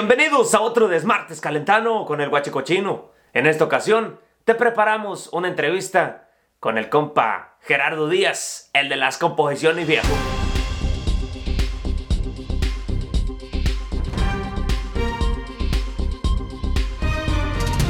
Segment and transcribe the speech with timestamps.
[0.00, 3.10] Bienvenidos a otro Desmartes Calentano con el Guachicochino.
[3.32, 6.28] En esta ocasión te preparamos una entrevista
[6.60, 10.06] con el compa Gerardo Díaz, el de las composiciones viejo.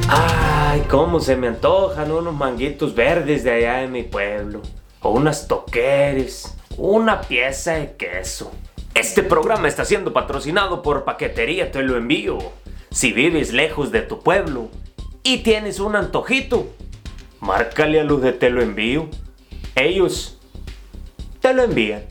[0.08, 4.62] Ay, cómo se me antojan unos manguitos verdes de allá de mi pueblo.
[5.02, 6.56] O unas toqueres.
[6.78, 8.50] Una pieza de queso.
[8.98, 12.36] Este programa está siendo patrocinado por Paquetería Te lo envío.
[12.90, 14.70] Si vives lejos de tu pueblo
[15.22, 16.66] y tienes un antojito,
[17.38, 19.08] márcale a luz de Te lo envío.
[19.76, 20.40] Ellos
[21.40, 22.06] te lo envían.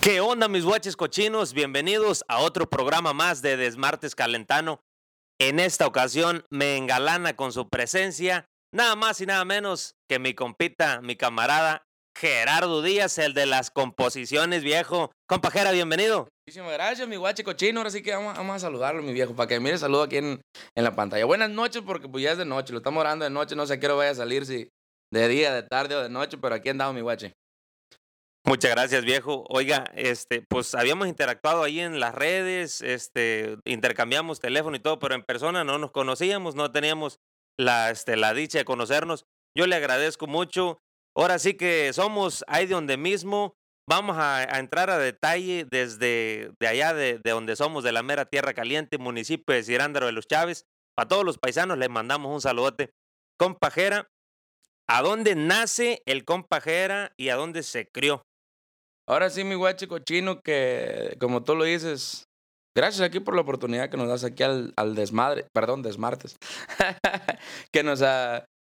[0.00, 1.52] ¿Qué onda mis guaches cochinos?
[1.52, 4.80] Bienvenidos a otro programa más de Desmartes Calentano.
[5.38, 10.32] En esta ocasión me engalana con su presencia nada más y nada menos que mi
[10.32, 11.84] compita, mi camarada
[12.16, 15.10] Gerardo Díaz, el de las composiciones, viejo.
[15.28, 16.28] Compajera, bienvenido.
[16.46, 17.80] Muchísimas gracias, mi guache cochino.
[17.80, 20.40] Ahora sí que vamos, a saludarlo, mi viejo, para que mire saludo aquí en,
[20.76, 21.24] en, la pantalla.
[21.24, 23.80] Buenas noches, porque pues ya es de noche, lo estamos orando de noche, no sé
[23.80, 24.68] qué hora vaya a salir, si
[25.12, 27.32] de día, de tarde o de noche, pero aquí andamos, mi guache.
[28.46, 29.44] Muchas gracias, viejo.
[29.48, 35.14] Oiga, este, pues habíamos interactuado ahí en las redes, este, intercambiamos teléfono y todo, pero
[35.14, 37.18] en persona no nos conocíamos, no teníamos
[37.58, 39.24] la, este, la dicha de conocernos.
[39.56, 40.78] Yo le agradezco mucho.
[41.16, 43.54] Ahora sí que somos ahí de donde mismo.
[43.86, 48.24] Vamos a, entrar a detalle desde de allá de, de, donde somos, de la mera
[48.24, 50.64] tierra caliente, municipio de Cirándaro de los Chávez.
[50.96, 52.90] Para todos los paisanos les mandamos un saludote.
[53.38, 54.08] Compajera,
[54.88, 58.22] ¿a dónde nace el compajera y a dónde se crió?
[59.06, 62.24] Ahora sí, mi guache cochino, que como tú lo dices,
[62.74, 66.36] gracias aquí por la oportunidad que nos das aquí al, al desmadre, perdón, desmartes,
[67.72, 68.00] que, nos,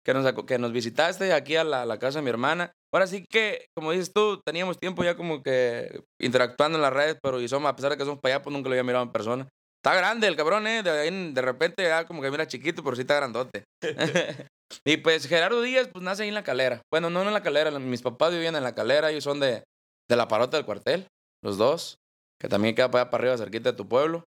[0.09, 2.71] que, nos, que nos visitaste aquí a la, la, casa de mi hermana.
[2.91, 7.17] Ahora sí que, como dices tú, teníamos tiempo ya como que interactuando en las redes,
[7.21, 9.03] pero y somos, a pesar de que somos para allá, pues nunca lo había mirado
[9.03, 9.47] en persona.
[9.83, 10.81] Está grande el cabrón, ¿eh?
[10.81, 13.63] De, de repente ya como que mira chiquito, pero sí está grandote.
[14.85, 16.81] y pues Gerardo Díaz, pues nace ahí en la calera.
[16.91, 19.63] Bueno, no en la calera, mis papás vivían en la calera, ellos son de,
[20.09, 21.07] de la parota del cuartel,
[21.43, 21.97] los dos,
[22.41, 24.23] que también queda para allá para arriba, cerquita de tu pueblo.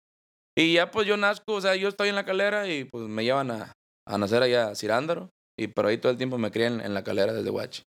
[0.56, 3.24] Y ya pues yo nazco, o sea, yo estoy en la calera y pues me
[3.24, 3.72] llevan a,
[4.06, 5.28] a nacer allá a Cirándaro.
[5.62, 7.82] Y por ahí todo el tiempo me crían en la calera desde Huachi.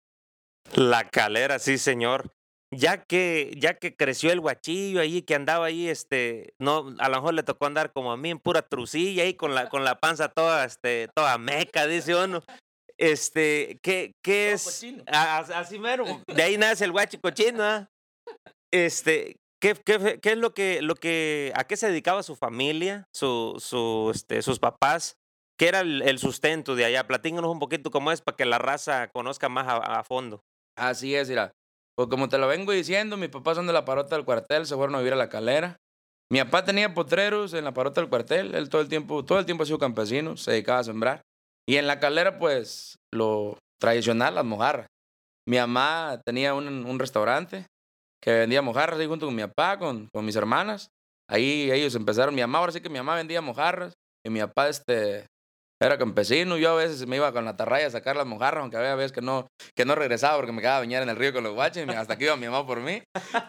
[0.75, 2.33] La calera, sí, señor.
[2.73, 7.17] Ya que, ya que creció el guachillo ahí, que andaba ahí, este, no, a lo
[7.17, 9.99] mejor le tocó andar como a mí en pura trucilla ahí con la, con la
[9.99, 12.45] panza toda, este, toda meca, dice uno.
[12.97, 14.85] Este, ¿qué, qué es?
[15.07, 16.05] así mero.
[16.27, 17.89] De ahí nace el guachi cochino, ¿ah?
[18.73, 23.09] Este, ¿qué, qué, qué es lo que, lo que, a qué se dedicaba su familia,
[23.13, 25.20] su, su, este, sus papás?
[25.61, 27.07] ¿Qué era el, sustento de allá?
[27.07, 30.41] Platícanos un poquito cómo es para que la raza conozca más a, fondo.
[30.75, 31.53] Así es, mira.
[31.95, 34.75] Pues como te lo vengo diciendo, mis papás son de la parota del cuartel, se
[34.75, 35.77] fueron a vivir a la calera.
[36.33, 39.45] Mi papá tenía potreros en la parota del cuartel, él todo el tiempo, todo el
[39.45, 41.21] tiempo ha sido campesino, se dedicaba a sembrar.
[41.69, 44.87] Y en la calera, pues, lo tradicional, las mojarras.
[45.47, 47.67] Mi mamá tenía un, un restaurante
[48.23, 50.89] que vendía mojarras ahí junto con mi papá, con, con mis hermanas.
[51.29, 52.35] Ahí ellos empezaron.
[52.35, 53.93] Mi mamá, ahora sí que mi mamá vendía mojarras.
[54.25, 55.27] Y mi papá, este,
[55.83, 56.59] era campesino.
[56.59, 59.13] Yo a veces me iba con la tarraya a sacar las mojarras, aunque había veces
[59.13, 61.55] que no, que no regresaba porque me quedaba a bañar en el río con los
[61.55, 61.89] guaches.
[61.89, 63.03] Hasta que iba mi mamá por mí.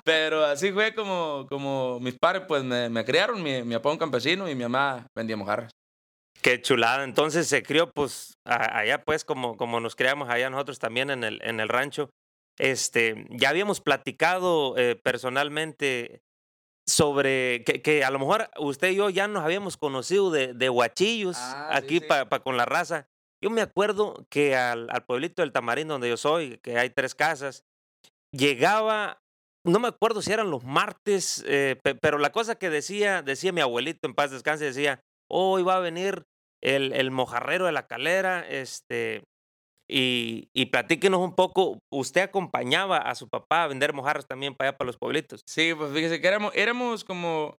[0.06, 3.44] Pero así fue como, como mis padres, pues, me, me criaron.
[3.44, 5.72] Mi, mi papá un campesino y mi mamá vendía mojarras.
[6.42, 7.03] Qué chulada.
[7.03, 11.40] Entonces se crió, pues, allá, pues, como, como nos criamos allá nosotros también en el,
[11.44, 12.09] en el rancho.
[12.58, 16.22] Este, ya habíamos platicado eh, personalmente
[16.88, 20.69] sobre que, que, a lo mejor usted y yo ya nos habíamos conocido de, de
[20.69, 23.08] guachillos ah, aquí para con la raza.
[23.44, 27.16] Yo me acuerdo que al, al pueblito del Tamarín, donde yo soy, que hay tres
[27.16, 27.64] casas,
[28.31, 29.22] llegaba,
[29.66, 33.62] no me acuerdo si eran los martes, eh, pero la cosa que decía, decía mi
[33.62, 36.25] abuelito en paz descanse, decía, hoy va a venir
[36.62, 39.24] el, el mojarrero de la calera, este,
[39.91, 44.69] y, y platíquenos un poco, usted acompañaba a su papá a vender mojarras también para
[44.69, 45.41] allá, para los pueblitos.
[45.46, 47.57] Sí, pues fíjese que éramos, éramos como,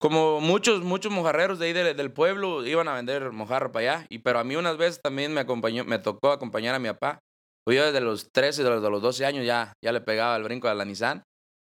[0.00, 4.20] como muchos, muchos mojarreros de ahí del, pueblo iban a vender mojarra para allá, y,
[4.20, 7.18] pero a mí unas veces también me, acompañó, me tocó acompañar a mi papá.
[7.64, 10.68] Pues yo desde los 13, de los 12 años ya, ya le pegaba el brinco
[10.68, 11.22] a la Nissan.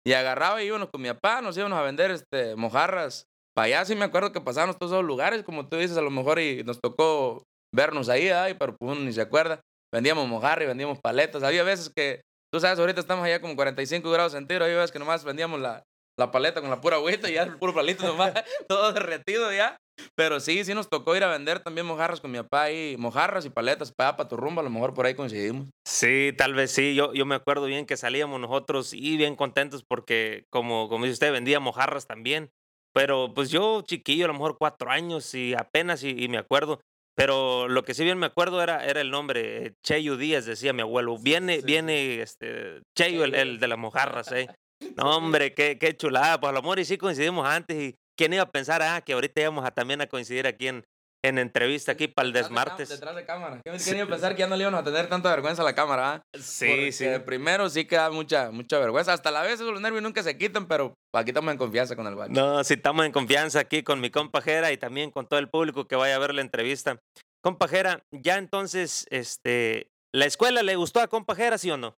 [0.06, 3.25] Y agarraba y íbamos con mi papá, nos íbamos a vender este, mojarras
[3.57, 6.12] para allá sí me acuerdo que pasamos todos esos lugares, como tú dices, a lo
[6.12, 9.61] mejor y nos tocó vernos ahí, ay, pero pues uno ni se acuerda.
[9.93, 11.43] Vendíamos mojarra vendíamos paletas.
[11.43, 12.21] Había veces que,
[12.51, 15.83] tú sabes, ahorita estamos allá como 45 grados centígrados, había veces que nomás vendíamos la,
[16.19, 18.33] la paleta con la pura agüita y ya el puro palito nomás,
[18.67, 19.77] todo derretido ya.
[20.15, 23.45] Pero sí, sí nos tocó ir a vender también mojarras con mi papá y mojarras
[23.45, 25.69] y paletas para, para tu rumbo, a lo mejor por ahí coincidimos.
[25.87, 29.83] Sí, tal vez sí, yo, yo me acuerdo bien que salíamos nosotros y bien contentos
[29.87, 32.51] porque como, como dice usted, vendía mojarras también
[32.97, 36.81] pero pues yo chiquillo, a lo mejor cuatro años y apenas y, y me acuerdo.
[37.17, 40.81] Pero lo que sí bien me acuerdo era, era el nombre, Cheyo Díaz, decía mi
[40.81, 41.17] abuelo.
[41.17, 44.47] Viene, viene este, Cheyo, el, el de las mojarras, ¿eh?
[44.95, 46.39] No, hombre, qué, qué chulada.
[46.39, 47.75] Pues a lo mejor y sí coincidimos antes.
[47.75, 50.85] y ¿Quién iba a pensar, ah, que ahorita íbamos a también a coincidir aquí en,
[51.23, 52.89] en entrevista aquí para el Desmartes?
[52.89, 53.61] Detrás de cámara.
[53.63, 55.65] ¿Quién quién iba a pensar que ya no le iban a tener tanta vergüenza a
[55.65, 56.13] la cámara?
[56.13, 56.21] ah?
[56.39, 57.05] Sí, Porque sí.
[57.25, 59.13] Primero sí que da mucha, mucha vergüenza.
[59.13, 62.15] Hasta la vez los nervios nunca se quitan, pero aquí estamos en confianza con el
[62.15, 62.33] guacho.
[62.33, 65.49] No, si estamos en confianza aquí con mi compa Jera y también con todo el
[65.49, 66.99] público que vaya a ver la entrevista.
[67.43, 71.95] Compa Jera, ya entonces, este, ¿la escuela le gustó a compa Jera, sí o no?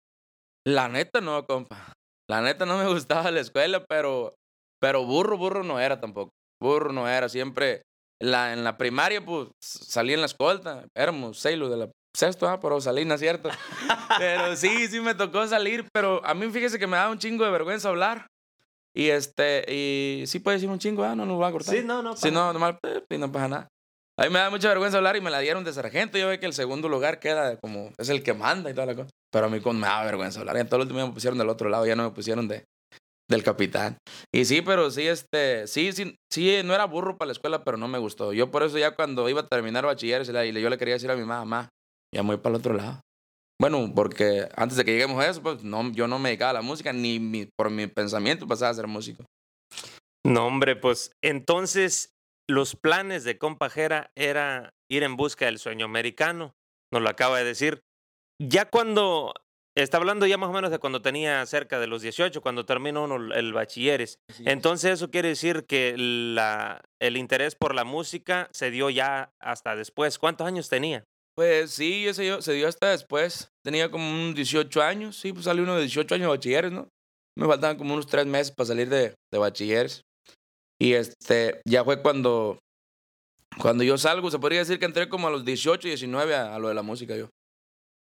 [0.67, 1.93] La neta no, compa.
[2.29, 4.35] La neta no me gustaba la escuela, pero,
[4.81, 6.31] pero burro, burro no era tampoco.
[6.61, 7.29] Burro no era.
[7.29, 7.83] Siempre
[8.21, 10.85] la, en la primaria, pues salí en la escolta.
[10.95, 13.49] Éramos seis los de la sexto, ah, pero salí, ¿no es cierto?
[14.19, 17.45] pero sí, sí me tocó salir, pero a mí fíjese que me daba un chingo
[17.45, 18.27] de vergüenza hablar.
[18.95, 21.85] Y este, y sí puede decir un chingo, ah, no nos va a cortar.
[21.85, 22.17] no, no.
[22.17, 23.69] Si no, nomás, eh, y no pasa nada.
[24.19, 26.19] A mí me da mucha vergüenza hablar y me la dieron de sargento.
[26.19, 28.97] Yo ve que el segundo lugar queda como, es el que manda y toda la
[28.97, 29.11] cosa.
[29.31, 30.57] Pero a mí con, me da vergüenza hablar.
[30.57, 32.65] Y en todo el último me pusieron del otro lado, ya no me pusieron de,
[33.29, 33.99] del capitán.
[34.35, 37.77] Y sí, pero sí, este, sí, sí, sí, no era burro para la escuela, pero
[37.77, 38.33] no me gustó.
[38.33, 41.17] Yo por eso ya cuando iba a terminar bachiller, y yo le quería decir a
[41.17, 41.69] mi mamá,
[42.15, 43.01] ya me voy para el otro lado.
[43.61, 46.55] Bueno, porque antes de que lleguemos a eso, pues no, yo no me dedicaba a
[46.55, 49.25] la música, ni mi- por mi pensamiento pasaba a ser músico.
[50.25, 52.13] No, hombre, pues entonces
[52.49, 56.55] los planes de compa Jera era ir en busca del sueño americano,
[56.93, 57.81] nos lo acaba de decir.
[58.41, 59.35] Ya cuando,
[59.83, 63.05] está hablando ya más o menos de cuando tenía cerca de los 18, cuando terminó
[63.05, 64.19] uno el bachilleres.
[64.45, 69.77] Entonces eso quiere decir que la, el interés por la música se dio ya hasta
[69.77, 70.19] después.
[70.19, 71.05] ¿Cuántos años tenía?
[71.37, 73.51] Pues sí, ese yo- se dio hasta después.
[73.65, 75.17] Tenía como unos 18 años.
[75.17, 76.89] Sí, pues salí uno de 18 años de bachilleres, ¿no?
[77.37, 80.03] Me faltaban como unos tres meses para salir de, de bachilleres.
[80.81, 82.59] Y este, ya fue cuando,
[83.61, 86.59] cuando yo salgo, se podría decir que entré como a los 18, 19 a, a
[86.59, 87.29] lo de la música yo.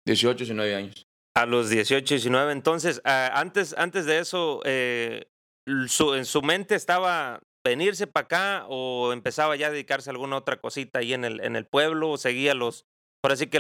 [0.06, 1.03] 18, 19 años.
[1.37, 2.53] A los 18, 19.
[2.53, 5.27] Entonces, antes, antes de eso, eh,
[5.67, 10.61] en su mente estaba venirse para acá o empezaba ya a dedicarse a alguna otra
[10.61, 12.85] cosita ahí en el, en el pueblo o seguía los,
[13.23, 13.59] por así que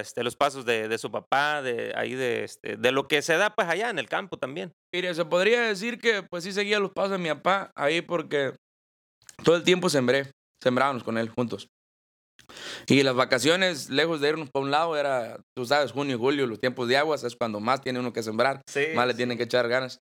[0.00, 3.54] este, los pasos de, su papá, de ahí de, este, de lo que se da
[3.54, 4.72] pues allá en el campo también.
[4.92, 8.54] Mire, se podría decir que pues sí seguía los pasos de mi papá ahí porque
[9.44, 10.30] todo el tiempo sembré,
[10.62, 11.68] sembrábamos con él juntos.
[12.86, 16.46] Y las vacaciones, lejos de irnos para un lado, era, tú sabes, junio y julio,
[16.46, 18.86] los tiempos de aguas, es cuando más tiene uno que sembrar, Sí.
[18.94, 19.98] más le tienen que echar ganas.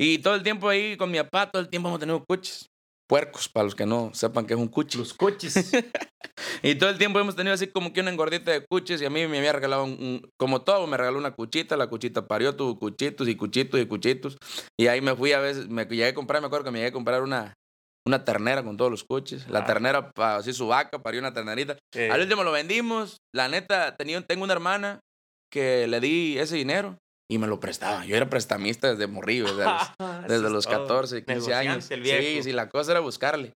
[0.00, 2.66] Y todo el tiempo ahí con mi papá, todo el tiempo hemos tenido cuches.
[3.08, 4.96] Puercos, para los que no sepan qué es un cuchi.
[4.98, 5.72] Los coches.
[6.62, 9.10] Y todo el tiempo hemos tenido así como que una engordita de cuches y a
[9.10, 12.54] mí me había regalado un, un- como todo, me regaló una cuchita, la cuchita parió,
[12.56, 14.36] tuvo cuchitos y cuchitos y cuchitos.
[14.78, 16.88] Y ahí me fui a veces, me llegué a comprar, me acuerdo que me llegué
[16.90, 17.54] a comprar una,
[18.06, 19.48] una ternera con todos los cuches.
[19.48, 21.76] La ternera, así su vaca, parió una ternerita.
[22.10, 23.18] Al último lo vendimos.
[23.34, 25.00] La neta, tenía, tengo una hermana
[25.52, 26.96] que le di ese dinero
[27.30, 28.04] y me lo prestaba.
[28.04, 29.82] Yo era prestamista desde morrillo, desde los,
[30.28, 30.82] desde es los todo.
[30.82, 31.90] 14, 15 años.
[31.90, 32.20] El viejo.
[32.20, 33.52] Sí, sí, la cosa era buscarle.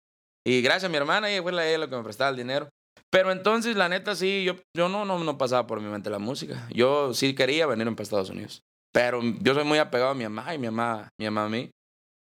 [0.46, 2.70] Y gracias a mi hermana, ella fue la, ella la que me prestaba el dinero.
[3.10, 6.20] Pero entonces, la neta, sí, yo, yo no, no, no pasaba por mi mente la
[6.20, 6.68] música.
[6.72, 8.64] Yo sí quería venir para Estados Unidos.
[8.92, 11.72] Pero yo soy muy apegado a mi mamá y mi mamá, mi mamá a mí.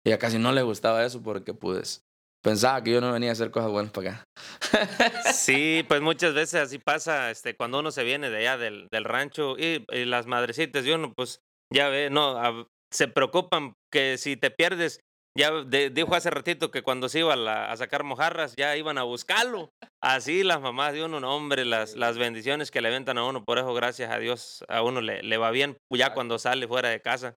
[0.04, 2.02] Y a casi no le gustaba eso porque, pues,
[2.42, 4.24] pensaba que yo no venía a hacer cosas buenas para acá.
[5.32, 9.04] Sí, pues muchas veces así pasa, este, cuando uno se viene de allá del, del
[9.04, 11.40] rancho y, y las madrecitas de uno, pues
[11.72, 15.00] ya ve, no, a- se preocupan que si te pierdes,
[15.38, 18.76] ya de- dijo hace ratito que cuando se iba a, la- a sacar mojarras ya
[18.76, 19.70] iban a buscarlo.
[20.02, 23.44] Así las mamás de uno, no, hombre, las, las bendiciones que le aventan a uno,
[23.44, 26.88] por eso gracias a Dios a uno le, le va bien ya cuando sale fuera
[26.88, 27.36] de casa.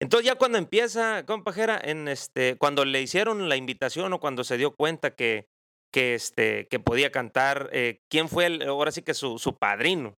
[0.00, 4.56] Entonces ya cuando empieza, compajera, en este, cuando le hicieron la invitación o cuando se
[4.56, 5.46] dio cuenta que,
[5.92, 10.14] que, este, que podía cantar, eh, ¿quién fue el, ahora sí que su, su padrino?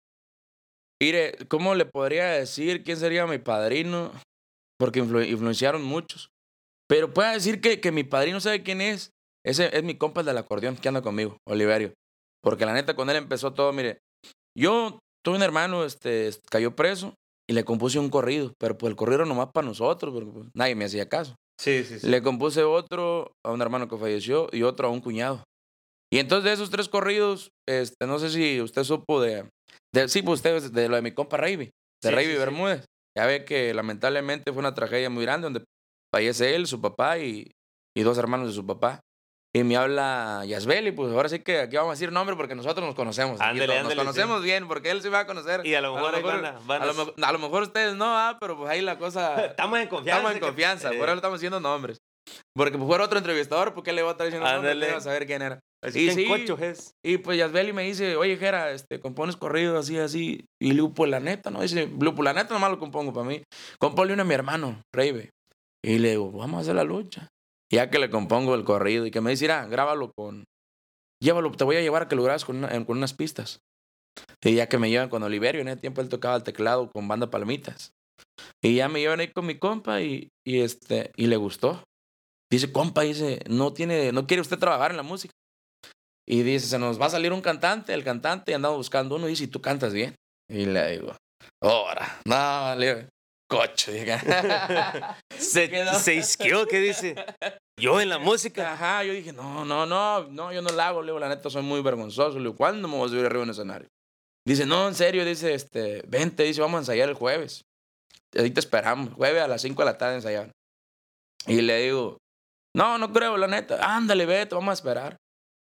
[1.00, 4.10] Mire, ¿cómo le podría decir quién sería mi padrino?
[4.80, 6.30] Porque influ- influenciaron muchos.
[6.88, 9.12] Pero puedo decir que, que mi padrino sabe quién es.
[9.46, 11.94] Ese es mi compa el del acordeón que anda conmigo, Oliverio.
[12.42, 14.00] Porque la neta, con él empezó todo, mire.
[14.56, 17.14] Yo tuve un hermano, este, cayó preso
[17.48, 18.52] y le compuse un corrido.
[18.58, 21.34] Pero pues el corrido nomás para nosotros, porque pues, nadie me hacía caso.
[21.60, 25.42] Sí, sí, Le compuse otro a un hermano que falleció y otro a un cuñado.
[26.12, 29.48] Y entonces de esos tres corridos, este, no sé si usted supo de,
[29.94, 31.70] de sí, pues usted de lo de mi compa Ravi, de
[32.02, 32.38] Sí, Ravi sí, sí.
[32.38, 32.84] Bermúdez.
[33.16, 35.64] Ya ve que lamentablemente fue una tragedia muy grande donde
[36.14, 37.50] fallece él, su papá y,
[37.96, 39.00] y dos hermanos de su papá.
[39.54, 42.84] Y me habla Yasbeli, pues ahora sí que aquí vamos a decir nombre porque nosotros
[42.86, 43.40] nos conocemos.
[43.40, 45.66] aquí Ándele, todos, nos conocemos bien porque él sí va a conocer.
[45.66, 47.62] Y a lo mejor, ahí van a- van a, a- lo, mejor- a lo mejor
[47.62, 49.44] ustedes no, ah, pero pues ahí la cosa...
[49.46, 50.18] Estamos en confianza.
[50.18, 51.98] Estamos en que- confianza, eh, por eso estamos diciendo nombres.
[52.54, 54.70] Porque pues fuera otro entrevistador, ¿por qué le voy a estar diciendo nombre?
[54.72, 54.86] Ándale.
[54.86, 55.60] No iba a saber quién era.
[55.82, 56.54] Así, Y ¿quién sí.
[56.64, 56.90] es?
[57.02, 60.44] Y pues Yasbeli me dice, oye, Jera, este, compones corrido así, así.
[60.60, 61.62] Y digo, pues la neta, ¿no?
[61.62, 63.42] Dice, "Lu, pues la neta nomás lo compongo para mí.
[63.78, 65.30] Compónle uno a mi hermano, Reibe.
[65.82, 67.28] Y le digo, vamos a hacer la lucha.
[67.70, 70.44] Ya que le compongo el corrido y que me dice, mira, grábalo con...
[71.20, 73.60] Llévalo, te voy a llevar a que lo grabes con, unas pistas.
[74.42, 77.08] Y ya que me llevan con Oliverio, en ese tiempo él tocaba el teclado con
[77.08, 77.92] banda Palmitas.
[78.62, 81.82] Y ya me llevan ahí con mi compa y, y este, y le gustó.
[82.50, 85.34] Dice, compa, dice, no tiene, no quiere usted trabajar en la música.
[86.26, 89.26] Y dice, se nos va a salir un cantante, el cantante, y andamos buscando uno,
[89.26, 90.14] y dice, ¿y tú cantas bien?
[90.48, 91.16] Y le digo,
[91.62, 93.08] ahora, no, le
[93.48, 93.90] cocho.
[95.38, 95.94] Se, quedó.
[95.94, 97.14] se isqueó, ¿qué dice?
[97.80, 98.72] Yo en la música.
[98.72, 101.48] Ajá, yo dije, no, no, no, no, yo no la hago, le digo, la neta,
[101.48, 103.88] soy muy vergonzoso, le digo, ¿cuándo me voy a subir arriba en el escenario?
[104.46, 107.62] Dice, no, en serio, dice, este, vente, dice, vamos a ensayar el jueves.
[108.36, 110.50] Ahí te esperamos, jueves a las 5 de la tarde ensayar.
[111.46, 112.18] Y le digo,
[112.74, 115.16] no, no creo, la neta, ándale, vete, vamos a esperar.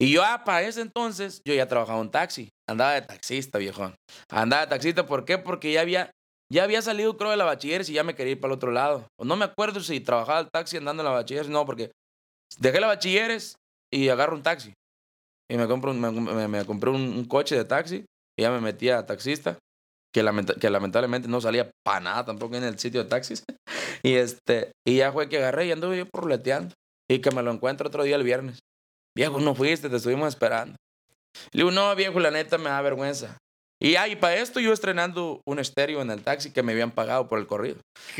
[0.00, 3.94] Y yo, ah, para ese entonces, yo ya trabajaba en taxi, andaba de taxista, viejón.
[4.30, 5.36] Andaba de taxista, ¿por qué?
[5.36, 6.10] Porque ya había,
[6.52, 8.72] ya había salido, creo, de la bachilleres y ya me quería ir para el otro
[8.72, 9.06] lado.
[9.18, 11.92] O no me acuerdo si trabajaba el taxi andando en la bachilleres, no, porque
[12.58, 13.56] dejé la bachilleres
[13.92, 14.72] y agarro un taxi.
[15.48, 18.04] Y me, compro me, compré un, coche de taxi
[18.38, 19.58] y ya me metí a taxista,
[20.12, 23.44] que lamentablemente no salía para nada tampoco en el sitio de taxis.
[24.02, 26.74] y, este, y ya fue que agarré y anduve yo porleteando.
[27.08, 28.60] Y que me lo encuentro otro día el viernes.
[29.16, 30.76] Viejo, no fuiste, te estuvimos esperando.
[31.52, 33.36] Le digo, no, viejo, la neta me da vergüenza.
[33.82, 37.28] Y ahí, para esto yo estrenando un estéreo en el taxi que me habían pagado
[37.28, 37.78] por el corrido.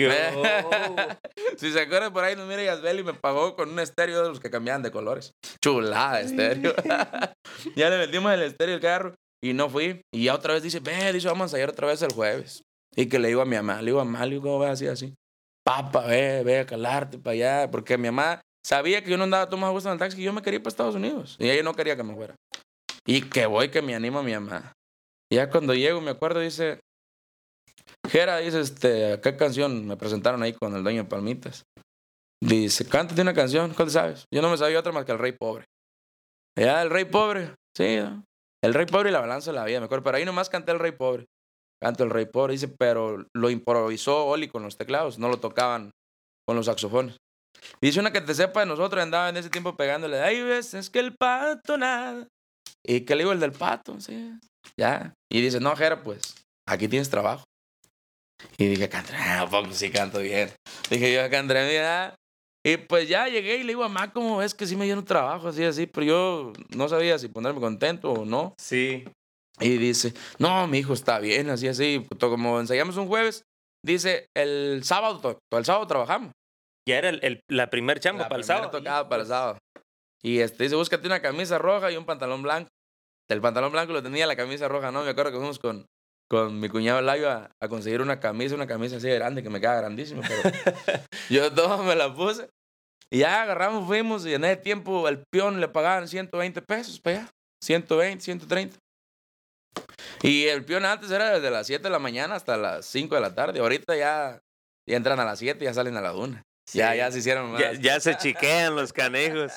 [1.59, 4.40] si se acuerdan por ahí, nos mira Yasbeli me pagó con un estéreo de los
[4.40, 5.35] que cambiaban de colores.
[5.62, 6.75] Chulada de estéreo.
[7.76, 10.00] ya le metimos el estéreo al carro y no fui.
[10.11, 12.62] Y ya otra vez dice, ve, dice, vamos a ensayar otra vez el jueves.
[12.97, 14.71] Y que le digo a mi mamá, le digo a mamá, le digo, ¿cómo vas
[14.71, 15.14] así, así?
[15.62, 17.71] Papa, ve, ve a calarte para allá.
[17.71, 20.17] Porque mi mamá sabía que yo no andaba todo más a gusto en el taxi,
[20.17, 21.37] que yo me quería ir para Estados Unidos.
[21.38, 22.35] Y ella no quería que me fuera.
[23.05, 24.73] Y que voy, que me anima mi mamá.
[25.31, 26.81] Y ya cuando llego, me acuerdo, dice,
[28.09, 31.65] Jera, dice, este, ¿qué canción me presentaron ahí con el dueño de Palmitas?
[32.43, 34.25] Dice, cántate una canción, ¿cuál sabes?
[34.33, 35.67] Yo no me sabía otra más que El Rey Pobre.
[36.59, 38.25] Ya, El Rey Pobre, sí, ¿no?
[38.63, 40.05] El Rey Pobre y la balanza de la vida, me acuerdo.
[40.05, 41.27] Pero ahí nomás canté El Rey Pobre.
[41.83, 45.91] Canto El Rey Pobre, dice, pero lo improvisó Oli con los teclados, no lo tocaban
[46.47, 47.17] con los saxofones.
[47.81, 50.99] Dice una que te sepa de nosotros, andaba en ese tiempo pegándole, hay veces que
[50.99, 52.27] el pato nada.
[52.85, 54.33] Y que le digo el del pato, sí,
[54.76, 55.14] ya.
[55.31, 56.35] Y dice, no, Jera, pues,
[56.67, 57.45] aquí tienes trabajo.
[58.57, 60.50] Y dije, cantaré, ah, poco sí canto bien.
[60.88, 62.14] Dije, yo cantaré bien, ah.
[62.64, 65.05] Y pues ya llegué y le digo a mamá, ¿cómo ves que sí me dieron
[65.05, 65.49] trabajo?
[65.49, 68.55] Así, así, pero yo no sabía si ponerme contento o no.
[68.59, 69.05] Sí.
[69.61, 72.07] Y dice, no, mi hijo está bien, así, así.
[72.19, 73.45] Como ensayamos un jueves,
[73.85, 76.33] dice, el sábado, to- todo el sábado trabajamos.
[76.88, 78.71] Ya era el, el- la primer chamba La para el sábado.
[78.71, 79.59] tocada para el sábado.
[80.23, 82.69] Y este dice, búscate una camisa roja y un pantalón blanco.
[83.31, 85.05] El pantalón blanco lo tenía, la camisa roja no.
[85.05, 85.87] Me acuerdo que fuimos con,
[86.29, 89.51] con mi cuñado Layo a, a conseguir una camisa, una camisa así de grande que
[89.51, 90.23] me queda grandísima.
[90.27, 90.43] Pero
[91.31, 92.49] yo todo me la puse.
[93.13, 97.19] Y ya agarramos, fuimos y en ese tiempo el peón le pagaban 120 pesos para
[97.19, 97.31] allá.
[97.63, 98.77] 120, 130.
[100.23, 103.21] Y el peón antes era desde las 7 de la mañana hasta las 5 de
[103.21, 103.61] la tarde.
[103.61, 104.41] Ahorita ya,
[104.89, 106.43] ya entran a las 7 y ya salen a la 1.
[106.73, 107.61] Ya, ya se hicieron más.
[107.61, 109.53] Ya, ya se chiquean los canejos.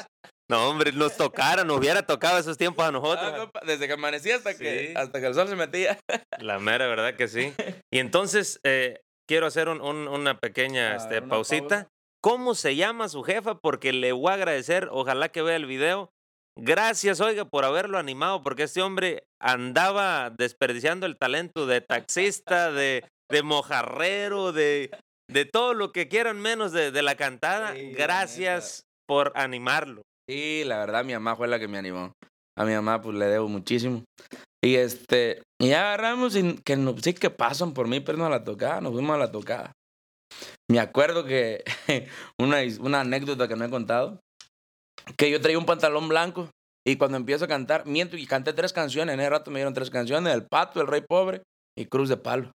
[0.54, 3.32] No, hombre, nos tocaron, nos hubiera tocado esos tiempos a Ah, nosotros.
[3.40, 4.94] compa, desde que amanecía hasta, que, Sí.
[4.96, 5.98] hasta que el sol se metía.
[6.40, 7.54] La mera verdad que sí.
[7.92, 11.68] Y entonces, eh, quiero hacer un- un- una pequeña A este, una pausita.
[11.68, 11.88] pausa.
[12.22, 13.56] ¿Cómo se llama su jefa?
[13.56, 16.10] Porque le voy a agradecer, ojalá que vea el video.
[16.58, 23.04] Gracias, oiga, por haberlo animado, porque este hombre andaba desperdiciando el talento de taxista, de,
[23.32, 24.92] de mojarrero, de,
[25.30, 27.74] de todo lo que quieran menos de, de la cantada.
[27.74, 30.04] Sí, la Gracias por animarlo.
[30.30, 32.14] Sí, la verdad, mi mamá fue la que me animó.
[32.58, 34.04] A mi mamá, pues le debo muchísimo.
[34.64, 38.30] Y este, y agarramos y que no, sí que pasan por mí, pero no a
[38.30, 39.74] la tocada, nos fuimos a la tocada.
[40.70, 41.64] Me acuerdo que
[42.40, 44.20] una anécdota que no he contado,
[45.18, 46.50] que yo traía un pantalón blanco
[46.86, 49.74] y cuando empiezo a cantar, miento y canté tres canciones, en ese rato me dieron
[49.74, 51.44] tres canciones, El Pato, El Rey Pobre
[51.78, 52.52] y Cruz de Palo.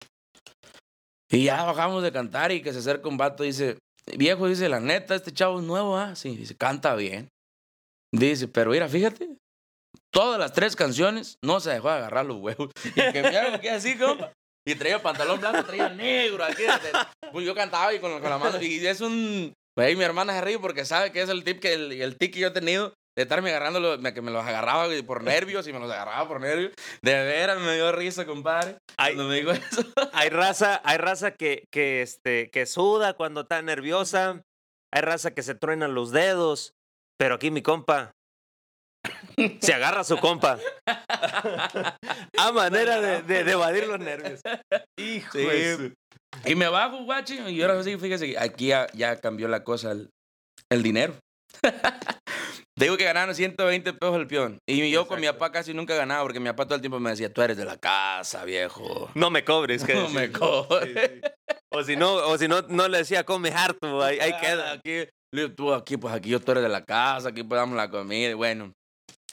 [1.30, 3.78] Y ya bajamos de cantar y que se acerca un vato y dice,
[4.16, 6.14] viejo, dice, la neta, este chavo es nuevo, ¿ah?
[6.14, 7.28] Sí, dice, canta bien.
[8.14, 9.36] Dice, pero mira, fíjate,
[10.12, 12.70] todas las tres canciones no se dejó de agarrar los huevos.
[12.84, 14.32] Y que me hago que así, compa.
[14.66, 16.62] Y traía pantalón blanco, traía negro aquí.
[17.32, 18.60] Pues yo cantaba y con, con la mano.
[18.60, 19.52] Y es un.
[19.76, 22.16] Pues ahí mi hermana se ríe porque sabe que es el tip que el, el
[22.16, 25.22] tic que yo he tenido de estarme agarrando, lo- me- que me los agarraba por
[25.22, 26.72] nervios y me los agarraba por nervios.
[27.02, 28.78] De veras me dio risa, compadre.
[28.96, 29.14] Ay.
[29.14, 29.82] Cuando me dijo eso.
[30.12, 34.42] Hay raza, hay raza que, que, este, que suda cuando está nerviosa.
[34.92, 36.72] hay raza que se truenan los dedos,
[37.18, 38.12] pero aquí mi compa
[39.60, 40.58] se agarra a su compa.
[42.38, 44.40] a manera de, de, evadir los nervios.
[44.96, 45.38] Hijo
[46.44, 50.10] Y me bajo, guachi, y ahora sí, fíjese, aquí ya, ya cambió la cosa, el,
[50.70, 51.14] el dinero.
[52.78, 54.58] Digo que ganaron 120 pesos el peón.
[54.66, 57.08] Y yo con mi papá casi nunca ganaba porque mi papá todo el tiempo me
[57.08, 59.10] decía, tú eres de la casa, viejo.
[59.14, 59.82] No me cobres.
[59.82, 61.22] Que no me cobres.
[61.72, 64.72] O si no, o si no, no le decía, come harto, ahí, ahí queda.
[64.72, 65.08] Aquí,
[65.54, 68.30] tú aquí, pues aquí yo tú eres de la casa, aquí pues damos la comida.
[68.30, 68.72] Y bueno,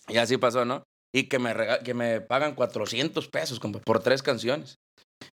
[0.07, 0.83] y así pasó, ¿no?
[1.13, 4.75] Y que me, que me pagan 400 pesos por tres canciones.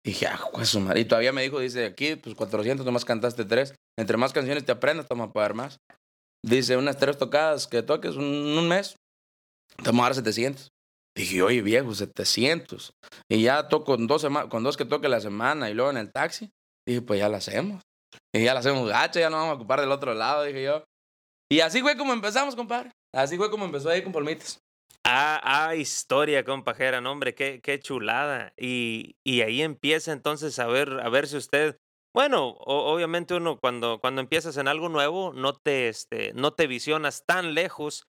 [0.03, 1.01] Y dije, ah, pues su madre.
[1.01, 3.73] Y todavía me dijo, dice, aquí, pues 400, nomás cantaste tres.
[3.97, 5.77] Entre más canciones te aprendas, te vamos a pagar más.
[6.45, 8.95] Dice, unas tres tocadas que toques un, un mes,
[9.77, 10.69] te vamos a dar 700.
[11.17, 12.91] Dije, oye, viejo, 700.
[13.29, 16.11] Y ya toco con dos, con dos que toque la semana y luego en el
[16.11, 16.49] taxi.
[16.87, 17.81] Dije, pues ya la hacemos.
[18.33, 20.83] Y ya la hacemos gacha, ya no vamos a ocupar del otro lado, dije yo.
[21.51, 22.91] Y así fue como empezamos, compadre.
[23.13, 24.59] Así fue como empezó ahí con Palmitas.
[25.03, 28.53] Ah, ah, historia, compajera, no, hombre, qué, qué chulada.
[28.55, 31.77] Y, y ahí empieza entonces a ver, a ver si usted
[32.13, 37.23] bueno, obviamente uno cuando, cuando empiezas en algo nuevo no te, este, no te visionas
[37.25, 38.07] tan lejos,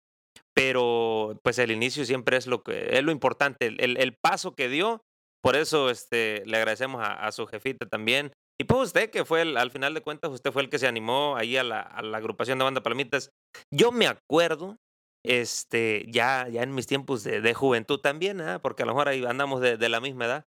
[0.55, 4.69] pero pues el inicio siempre es lo que es lo importante, el, el paso que
[4.69, 5.03] dio.
[5.43, 8.33] Por eso este, le agradecemos a, su jefita también.
[8.61, 11.35] Y pues usted, que fue al final de cuentas, usted fue el que se animó
[11.35, 13.31] ahí a la, a la agrupación de Banda Palmitas.
[13.73, 14.77] Yo me acuerdo,
[15.25, 18.59] este, ya, ya en mis tiempos de, de juventud también, ¿eh?
[18.61, 20.45] porque a lo mejor ahí andamos de, de la misma edad,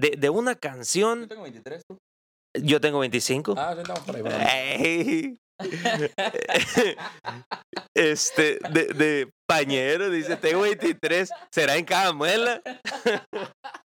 [0.00, 1.20] de, de una canción.
[1.20, 1.96] Yo tengo 23, ¿tú?
[2.60, 3.54] Yo tengo 25.
[3.56, 5.38] Ah, estamos por ahí.
[7.96, 11.30] este, de, de, pañero, dice, tengo 23.
[11.52, 12.60] ¿Será en cada muela?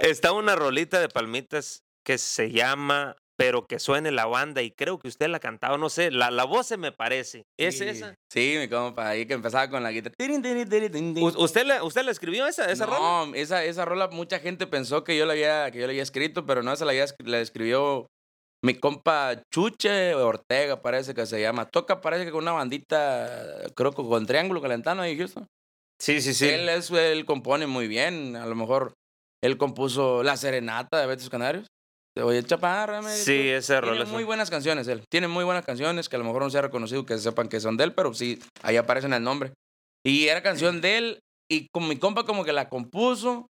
[0.00, 4.98] Está una rolita de palmitas que se llama pero que suene la banda y creo
[4.98, 7.46] que usted la cantaba, no sé, la, la voz se me parece.
[7.58, 8.14] ¿Es esa?
[8.30, 10.14] Sí, mi compa, ahí que empezaba con la guitarra.
[10.18, 12.98] ¿Usted la, usted la escribió esa, esa rola?
[12.98, 16.02] No, esa, esa rola mucha gente pensó que yo la había, que yo la había
[16.02, 16.92] escrito, pero no, esa la,
[17.24, 18.08] la escribió
[18.62, 21.64] mi compa Chuche Ortega, parece que se llama.
[21.64, 25.46] Toca, parece que con una bandita, creo que con Triángulo Calentano ahí Houston.
[25.98, 26.46] Sí, sí, sí.
[26.46, 28.92] Él, es, él compone muy bien, a lo mejor
[29.42, 31.66] él compuso La Serenata de Betis Canarios.
[32.20, 33.96] Oye, Chaparra, me Sí, ese rol.
[33.96, 35.04] Tiene muy buenas canciones él.
[35.08, 37.60] Tiene muy buenas canciones que a lo mejor no se ha reconocido que sepan que
[37.60, 39.52] son de él, pero sí, ahí aparecen el nombre.
[40.04, 43.46] Y era canción de él y con mi compa como que la compuso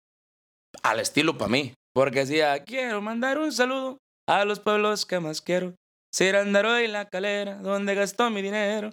[0.84, 1.74] al estilo para mí.
[1.94, 3.98] Porque decía, quiero mandar un saludo
[4.28, 5.74] a los pueblos que más quiero.
[6.14, 8.92] Cirandaro y la calera, donde gastó mi dinero.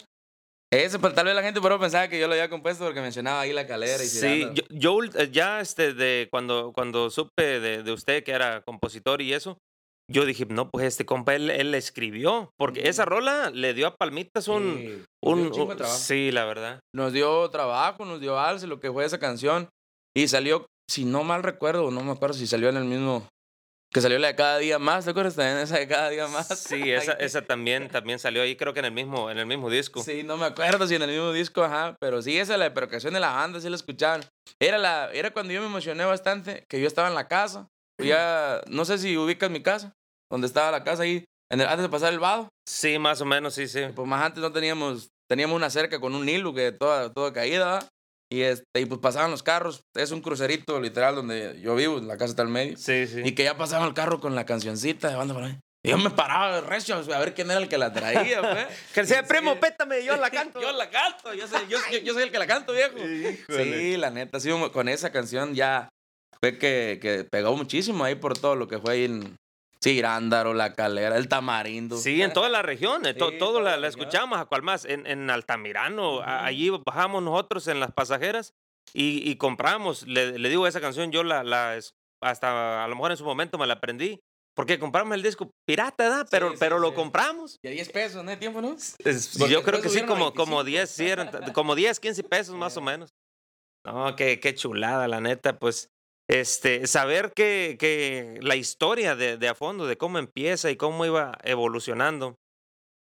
[0.72, 3.40] Ese, pues, tal vez la gente pero pensaba que yo lo había compuesto porque mencionaba
[3.40, 7.92] ahí la calera y Sí, yo, eh, ya este, de, cuando, cuando supe de, de,
[7.92, 9.58] usted que era compositor y eso,
[10.10, 13.96] yo dije, no, pues este compa, él, él escribió, porque esa rola le dio a
[13.96, 14.76] Palmitas un...
[14.78, 15.52] Sí, un,
[15.84, 16.80] sí, la verdad.
[16.94, 19.68] Nos dio trabajo, nos dio alce, lo que fue esa canción,
[20.16, 23.26] y salió, si no mal recuerdo, no me acuerdo si salió en el mismo
[23.96, 26.48] que salió la de cada día más, ¿te acuerdas también esa de cada día más?
[26.48, 29.70] Sí, esa, esa también, también salió ahí, creo que en el mismo, en el mismo
[29.70, 30.02] disco.
[30.02, 33.14] Sí, no me acuerdo si en el mismo disco, ajá, pero sí, esa la percusión
[33.14, 34.20] de la banda, sí la escuchaban.
[34.60, 38.60] Era, la, era cuando yo me emocioné bastante, que yo estaba en la casa, ya,
[38.68, 39.94] no sé si ubicas mi casa,
[40.30, 42.50] donde estaba la casa ahí, en el, antes de pasar el vado.
[42.68, 43.80] Sí, más o menos, sí, sí.
[43.94, 47.78] Pues más antes no teníamos, teníamos una cerca con un hilo que toda, toda caída,
[48.30, 49.82] y, este, y pues pasaban los carros.
[49.94, 52.76] Es un crucerito literal donde yo vivo, la casa está al medio.
[52.76, 53.22] Sí, sí.
[53.24, 55.58] Y que ya pasaba el carro con la cancioncita de banda por ahí.
[55.84, 58.66] Y yo me paraba de recio a ver quién era el que la traía, pues.
[58.94, 60.60] que sea, primo, pétame, yo la canto.
[60.60, 62.96] yo la canto, yo soy, yo, yo, soy el que la canto, viejo.
[63.48, 65.88] Sí, la neta, sí, con esa canción ya
[66.40, 69.36] fue que, que pegó muchísimo ahí por todo lo que fue ahí en,
[69.80, 71.96] Sí, Irándaro, La Calera, el Tamarindo.
[71.96, 73.02] Sí, en toda la región,
[73.38, 74.84] todo la, escuchamos, ¿a cuál más?
[74.84, 78.54] En, en Altamirano, allí bajamos nosotros en las pasajeras
[78.92, 81.78] y, y compramos, le, le, digo esa canción, yo la, la,
[82.20, 84.20] hasta a lo mejor en su momento me la aprendí,
[84.54, 86.26] porque compramos el disco pirata, ¿verdad?
[86.30, 87.58] Pero, pero lo compramos.
[87.62, 88.38] Y a 10 pesos, ¿no?
[88.38, 88.76] tiempo, no?
[89.48, 92.80] yo creo que sí, como, como 10, sí, eran, como 10, 15 pesos más o
[92.82, 93.14] menos.
[93.84, 95.90] No, qué, qué chulada, la neta, pues
[96.28, 101.04] este, saber que, que la historia de, de, a fondo, de cómo empieza y cómo
[101.06, 102.36] iba evolucionando.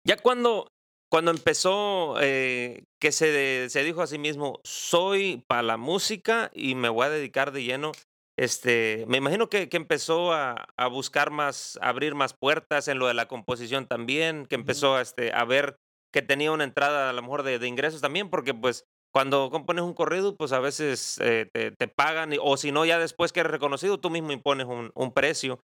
[0.06, 0.72] Ya cuando,
[1.10, 6.74] cuando empezó, eh, que se, se dijo a sí mismo, soy para la música y
[6.74, 7.92] me voy a dedicar de lleno,
[8.38, 12.98] este, me imagino que, que empezó a, a, buscar más, a abrir más puertas en
[12.98, 15.76] lo de la composición también, que empezó a, este, a ver
[16.10, 19.84] que tenía una entrada a lo mejor de, de ingresos también, porque pues cuando compones
[19.84, 23.40] un corrido, pues a veces eh, te, te, pagan, o si no, ya después que
[23.40, 25.60] eres reconocido, tú mismo impones un, un, precio.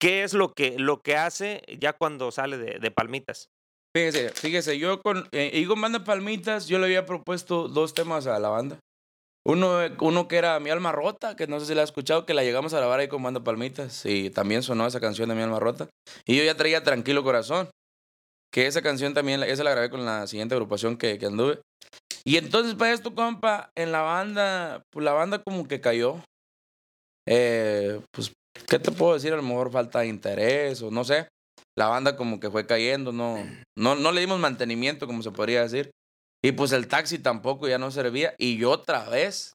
[0.00, 3.50] ¿Qué es lo que, lo que hace ya cuando sale de, de Palmitas?
[3.96, 8.26] Fíjese, fíjese, yo con, eh, y con Banda Palmitas, yo le había propuesto dos temas
[8.26, 8.78] a la banda.
[9.46, 12.34] Uno, uno que era Mi Alma Rota, que no sé si la has escuchado, que
[12.34, 14.04] la llegamos a grabar ahí con Banda Palmitas.
[14.04, 15.88] Y también sonó esa canción de Mi Alma Rota.
[16.26, 17.70] Y yo ya traía Tranquilo Corazón.
[18.52, 21.60] Que esa canción también, esa la grabé con la siguiente agrupación que, que anduve.
[22.28, 26.22] Y entonces, para esto, compa, en la banda, pues la banda como que cayó.
[27.26, 28.34] Eh, pues,
[28.68, 29.32] ¿qué te puedo decir?
[29.32, 31.26] A lo mejor falta de interés o no sé.
[31.74, 33.38] La banda como que fue cayendo, no,
[33.78, 35.90] no, no le dimos mantenimiento, como se podría decir.
[36.44, 38.34] Y pues el taxi tampoco ya no servía.
[38.36, 39.54] Y yo otra vez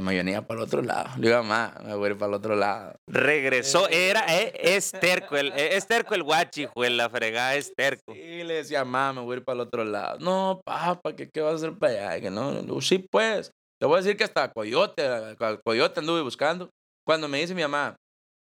[0.00, 1.10] me venía para el otro lado.
[1.16, 2.94] Le digo, mamá, me voy a ir para el otro lado.
[3.06, 8.14] Regresó, era, eh, es terco, el, eh, es terco el guachi, la fregada, es terco.
[8.14, 10.18] Y le decía, mamá, me voy a ir para el otro lado.
[10.18, 12.20] No, papá, ¿qué, qué vas a hacer para allá?
[12.20, 13.50] que no, sí, pues.
[13.80, 16.70] Te voy a decir que hasta Coyote, Coyote anduve buscando.
[17.06, 17.96] Cuando me dice mi mamá,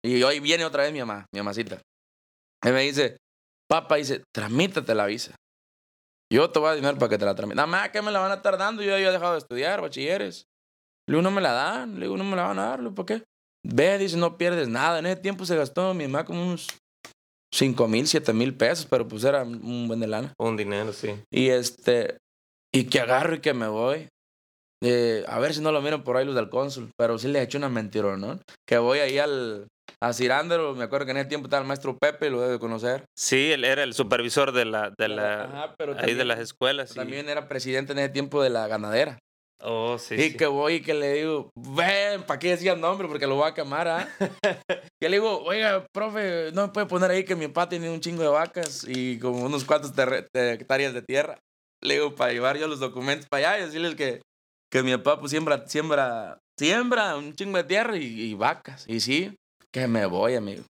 [0.05, 1.81] y hoy viene otra vez mi mamá, mi mamacita.
[2.64, 3.16] Y me dice,
[3.68, 5.35] papá, dice, tramítate la visa.
[6.33, 7.57] Yo te voy a dinero para que te la tramite.
[7.57, 8.83] Nada más que me la van a estar dando.
[8.83, 10.46] Yo ya he dejado de estudiar, bachilleres.
[11.09, 11.95] Le digo, no me la dan.
[11.95, 12.95] Le digo, no me la van a dar.
[12.95, 13.23] ¿Por qué?
[13.64, 14.99] Ve, dice, no pierdes nada.
[14.99, 16.69] En ese tiempo se gastó mi mamá como unos
[17.55, 20.33] 5 mil, 7 mil pesos, pero pues era un buen de lana.
[20.38, 21.14] Un dinero, sí.
[21.31, 22.19] Y este,
[22.73, 24.09] y que agarro y que me voy.
[24.83, 27.38] Eh, a ver si no lo miran por ahí los del cónsul, pero sí le
[27.38, 28.38] he hecho una mentira, ¿no?
[28.69, 29.69] Que voy ahí al,
[30.01, 33.05] a Cirándaro, me acuerdo que en ese tiempo estaba el maestro Pepe, lo debe conocer.
[33.16, 36.95] Sí, él era el supervisor de la, de la, ahí de las escuelas.
[36.95, 39.19] También era presidente en ese tiempo de la ganadera.
[39.61, 40.14] Oh, sí.
[40.14, 43.09] Y que voy y que le digo, ven, ¿para qué decía el nombre?
[43.09, 44.09] Porque lo voy a quemar, ¿ah?
[45.01, 48.01] que le digo, oiga, profe, no me puede poner ahí que mi papá tiene un
[48.01, 51.38] chingo de vacas y como unos cuantos hectáreas de tierra.
[51.83, 54.21] Le digo, para llevar yo los documentos para allá y decirles que,
[54.71, 58.85] que mi papá pues siembra, siembra, siembra un chingo de tierra y, y vacas.
[58.87, 59.35] Y sí,
[59.73, 60.64] que me voy, amigo.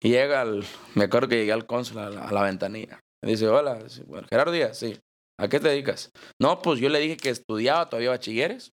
[0.00, 3.00] Y llega al, me acuerdo que llegué al cónsul a la, ventanilla.
[3.24, 4.98] Me dice, hola, bueno, Gerardo Díaz, sí.
[5.38, 6.10] ¿A qué te dedicas?
[6.40, 8.72] No, pues yo le dije que estudiaba todavía bachilleres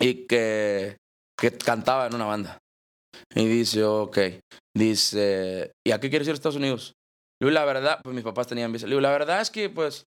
[0.00, 0.96] y que,
[1.38, 2.58] que cantaba en una banda.
[3.34, 4.18] Y dice, ok.
[4.74, 6.94] Dice, ¿y a qué quieres ir a Estados Unidos?
[7.42, 8.86] Le la verdad, pues mis papás tenían visa.
[8.86, 10.04] Le la verdad es que, pues,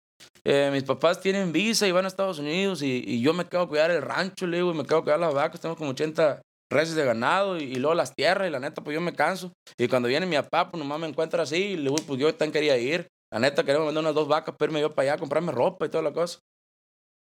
[0.44, 3.62] eh, mis papás tienen visa y van a Estados Unidos y, y, yo me quedo
[3.62, 5.60] a cuidar el rancho, le digo, y me quedo a cuidar las vacas.
[5.60, 9.00] Tengo como 80 reses de ganado y, luego las tierras y la neta, pues yo
[9.00, 9.52] me canso.
[9.78, 12.34] Y cuando viene mi papá, pues nomás me encuentra así y le digo, pues yo
[12.34, 13.08] también quería ir.
[13.32, 15.86] La neta, queremos vender unas dos vacas, pero me yo para allá a comprarme ropa
[15.86, 16.38] y toda la cosa.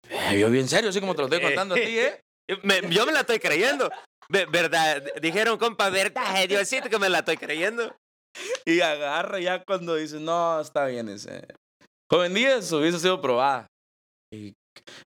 [0.08, 2.20] Eh, yo bien serio, así como te lo estoy contando a ti, ¿eh?
[2.90, 3.90] yo me la estoy creyendo.
[4.28, 7.96] verdad, dijeron, compa, verdad, Diosito que me la estoy creyendo.
[8.64, 11.46] Y agarra ya cuando dice, no, está bien ese.
[12.10, 13.66] Joven Díaz hubiese sido probada.
[14.32, 14.54] Y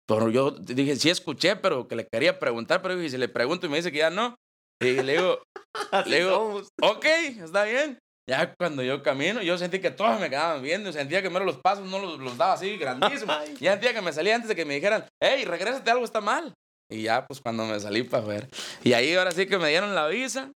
[0.06, 3.70] pero yo dije, sí escuché, pero que le quería preguntar, pero si le pregunto y
[3.70, 4.34] me dice que ya no.
[4.82, 5.42] Y le digo,
[6.06, 7.04] le digo, ok,
[7.42, 7.98] está bien.
[8.30, 11.56] Ya cuando yo camino, yo sentí que todos me quedaban viendo, sentía que mero los
[11.56, 13.36] pasos no los, los daba así grandísimos.
[13.60, 16.54] ya sentía que me salía antes de que me dijeran, hey, regrésate, algo está mal.
[16.88, 18.48] Y ya, pues cuando me salí para ver.
[18.84, 20.52] Y ahí ahora sí que me dieron la visa.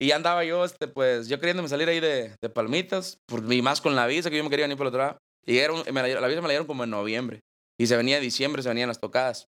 [0.00, 3.60] Y ya andaba yo, este, pues, yo queriéndome salir ahí de, de Palmitas, por, y
[3.60, 5.18] más con la visa, que yo me quería ir por el otro lado.
[5.44, 7.40] Y era la visa me la dieron como en noviembre.
[7.76, 9.48] Y se venía diciembre, se venían las tocadas.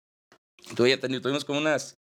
[0.75, 1.93] Tuvimos como unas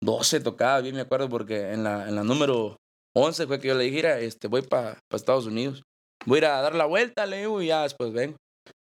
[0.00, 2.78] 12 tocadas, bien me acuerdo, porque en la, en la número
[3.14, 5.82] 11 fue que yo le dije, este, voy para Estados Unidos.
[6.26, 8.36] Voy a dar la vuelta, le digo, y ya después vengo.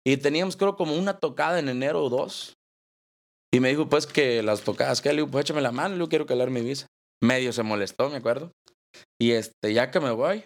[0.06, 2.54] Y teníamos creo como una tocada en enero o dos.
[3.52, 6.08] Y me dijo, pues, que las tocadas, que le digo, pues échame la mano, yo
[6.08, 6.86] quiero calar mi visa.
[7.22, 8.52] Medio se molestó, me acuerdo.
[9.20, 10.44] Y este, ya que me voy,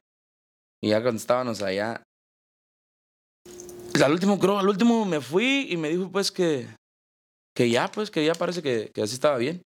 [0.83, 2.03] y ya cuando estábamos allá,
[4.03, 6.67] al último, creo, al último me fui y me dijo pues que,
[7.55, 9.63] que ya, pues, que ya parece que, que así estaba bien.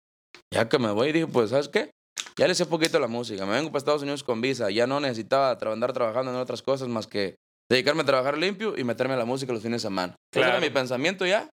[0.53, 1.91] Ya que me voy, dije, pues, ¿sabes qué?
[2.37, 3.45] Ya le sé poquito la música.
[3.45, 4.69] Me vengo para Estados Unidos con visa.
[4.69, 7.35] Ya no necesitaba andar trabajando en otras cosas más que
[7.69, 10.15] dedicarme a trabajar limpio y meterme a la música los fines de semana.
[10.31, 10.49] Claro.
[10.49, 11.49] Ese era mi pensamiento ya.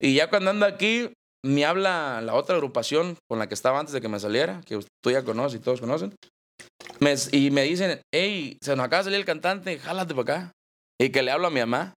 [0.00, 1.12] Y ya cuando ando aquí,
[1.44, 4.78] me habla la otra agrupación con la que estaba antes de que me saliera, que
[5.02, 6.14] tú ya conoces y todos conocen.
[7.00, 10.52] Me, y me dicen, hey, se nos acaba de salir el cantante, jálate para acá.
[11.00, 11.94] Y que le hablo a mi mamá.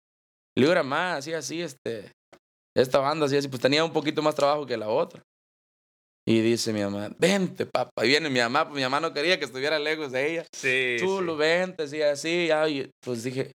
[0.57, 2.13] Le digo, mamá, así, así, este,
[2.75, 5.23] esta banda, así, así, pues tenía un poquito más trabajo que la otra.
[6.29, 8.05] Y dice mi mamá, vente, papá.
[8.05, 10.47] Y viene mi mamá, pues mi mamá no quería que estuviera lejos de ella.
[10.53, 10.97] Sí.
[10.99, 12.49] Tú lo vente, así, así.
[12.49, 12.65] Ya,
[13.01, 13.53] pues dije,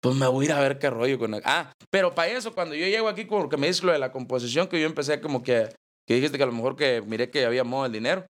[0.00, 1.34] pues me voy a ir a ver qué rollo con.
[1.44, 4.12] Ah, pero para eso, cuando yo llego aquí, como que me dice lo de la
[4.12, 5.74] composición, que yo empecé como que,
[6.06, 8.26] que dijiste que a lo mejor que miré que había modo el dinero.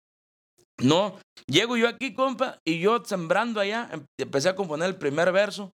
[0.82, 5.32] No, llego yo aquí, compa, y yo sembrando allá, em, empecé a componer el primer
[5.32, 5.70] verso.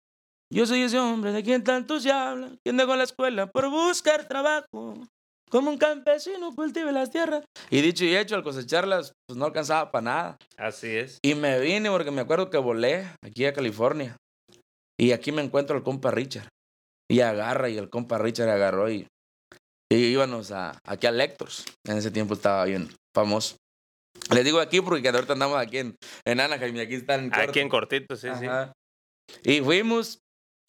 [0.51, 4.27] Yo soy ese hombre de quien tanto se habla, quien dejó la escuela por buscar
[4.27, 4.95] trabajo.
[5.53, 7.43] Como un campesino cultive las tierras.
[7.69, 10.37] Y dicho y hecho, al cosecharlas, pues no alcanzaba para nada.
[10.57, 11.19] Así es.
[11.21, 14.17] Y me vine porque me acuerdo que volé aquí a California.
[14.99, 16.47] Y aquí me encuentro al compa Richard.
[17.07, 19.05] Y agarra, y el compa Richard agarró y,
[19.91, 21.65] y íbamos a, aquí a Lectors.
[21.85, 23.57] En ese tiempo estaba bien famoso.
[24.33, 27.59] Les digo aquí porque ahorita andamos aquí en, en Anaheim y aquí están en Aquí
[27.59, 28.47] en cortito, sí, sí.
[29.43, 30.17] Y fuimos,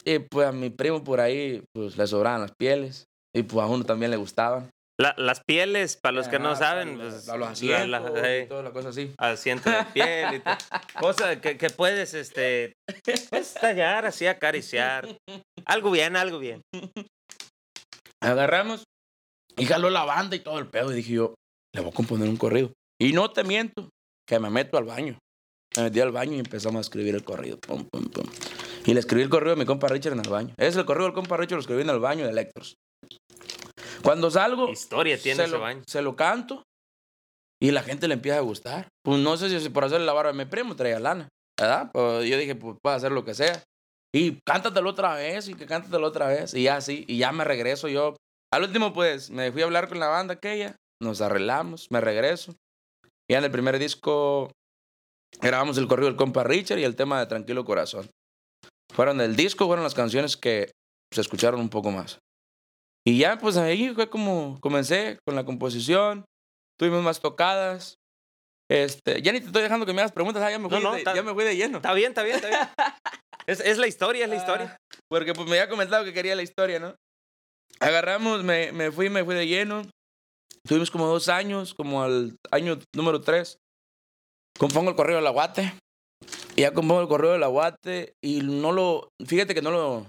[0.03, 3.05] y pues a mi primo por ahí, pues le sobraban las pieles.
[3.35, 4.69] Y pues a uno también le gustaban.
[4.97, 8.63] La- las pieles, para los que no saben, pues, los la- asientos la- y toda
[8.63, 9.13] la cosa así.
[9.17, 10.55] asiento de piel y todo.
[10.99, 12.73] Cosa que, que puedes, este,
[13.59, 15.05] tallar, así, acariciar.
[15.65, 16.61] Algo bien, algo bien.
[18.21, 18.83] Agarramos
[19.57, 20.91] y jaló la banda y todo el pedo.
[20.91, 21.35] Y dije yo,
[21.73, 22.71] le voy a componer un corrido.
[22.99, 23.89] Y no te miento,
[24.27, 25.17] que me meto al baño.
[25.75, 27.57] Me metí al baño y empezamos a escribir el corrido.
[27.59, 28.25] Pum, pum, pum.
[28.85, 30.53] Y le escribí el corrido a mi compa Richard en el baño.
[30.57, 32.75] Es el corrido del compa Richard, lo escribí en el baño de Electros.
[34.05, 35.81] Cuando salgo, Historia tiene se ese lo, baño.
[35.87, 36.63] se lo canto
[37.59, 38.87] y la gente le empieza a gustar.
[39.03, 41.27] Pues no sé si por hacerle la barba a mi primo traía lana,
[41.59, 41.89] ¿verdad?
[41.91, 43.63] Pues yo dije, pues puedo hacer lo que sea.
[44.13, 46.53] Y cántatelo otra vez y que cántatelo otra vez.
[46.53, 48.15] Y ya así, y ya me regreso yo.
[48.53, 52.53] Al último, pues, me fui a hablar con la banda aquella, nos arreglamos, me regreso.
[53.27, 54.51] Y en el primer disco
[55.41, 58.07] grabamos el corrido del compa Richard y el tema de Tranquilo Corazón.
[58.93, 60.71] Fueron del disco, fueron las canciones que
[61.11, 62.19] se escucharon un poco más.
[63.07, 66.25] Y ya, pues ahí fue como comencé con la composición,
[66.79, 67.95] tuvimos más tocadas.
[68.69, 70.83] Este, ya ni te estoy dejando que me hagas preguntas, ah, ya me fui, No,
[70.83, 71.77] no, de, está- ya me fui de lleno.
[71.77, 72.59] Está bien, está bien, está bien.
[73.47, 74.75] Es, es la historia, es la historia.
[74.75, 76.95] Ah, porque pues me había comentado que quería la historia, ¿no?
[77.79, 79.83] Agarramos, me, me fui, me fui de lleno.
[80.67, 83.59] Tuvimos como dos años, como al año número tres.
[84.57, 85.75] Compongo el correo del aguate.
[86.55, 90.07] Y ya compongo el correo del aguate y no lo, fíjate que no lo,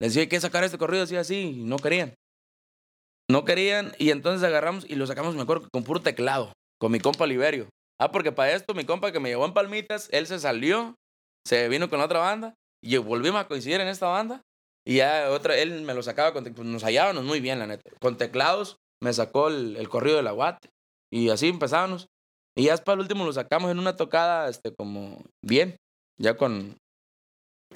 [0.00, 2.14] les dije que sacar este corrido así, así, y no querían.
[3.30, 6.92] No querían y entonces agarramos y lo sacamos, me acuerdo, que con puro teclado, con
[6.92, 7.68] mi compa Liberio.
[8.00, 10.94] Ah, porque para esto mi compa que me llevó en Palmitas, él se salió,
[11.46, 14.42] se vino con otra banda y volvimos a coincidir en esta banda.
[14.84, 17.90] Y ya otra, él me lo sacaba, con, pues, nos hallábamos muy bien, la neta.
[18.00, 20.68] Con teclados me sacó el, el corrido del aguate.
[21.12, 22.08] Y así empezábamos.
[22.56, 25.76] Y ya para el último lo sacamos en una tocada, este, como bien,
[26.20, 26.76] ya con,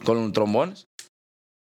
[0.04, 0.86] con trombones.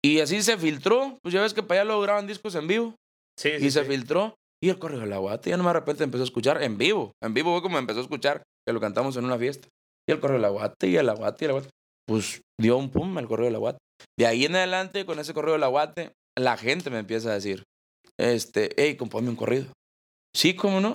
[0.05, 1.19] Y así se filtró.
[1.23, 2.95] Pues ya ves que para allá lo graban discos en vivo.
[3.39, 3.91] Sí, sí, y se sí.
[3.91, 4.35] filtró.
[4.63, 7.11] Y el correo del aguate, ya no me de repente empezó a escuchar en vivo.
[7.21, 9.69] En vivo fue como empezó a escuchar que lo cantamos en una fiesta.
[10.09, 11.71] Y el correo del aguate, y el aguate, y el aguate.
[12.07, 13.79] Pues dio un pum el correo del aguate.
[14.17, 17.65] De ahí en adelante, con ese correo del aguate, la gente me empieza a decir,
[18.19, 19.67] este, hey, compónme un corrido.
[20.35, 20.93] Sí, cómo no.